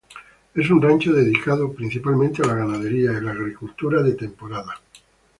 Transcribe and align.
Es 0.55 0.67
un 0.71 0.81
rancho 0.81 1.13
dedicado 1.13 1.71
principalmente 1.73 2.41
a 2.41 2.47
la 2.47 2.55
ganadería 2.55 3.11
y 3.11 3.21
la 3.23 3.33
agricultura 3.33 4.01
de 4.01 4.13
temporal. 4.13 4.65